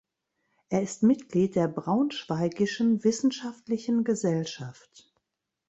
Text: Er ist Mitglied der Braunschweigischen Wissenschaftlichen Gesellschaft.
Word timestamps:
Er 0.69 0.81
ist 0.81 1.03
Mitglied 1.03 1.55
der 1.55 1.67
Braunschweigischen 1.67 3.03
Wissenschaftlichen 3.03 4.03
Gesellschaft. 4.03 5.13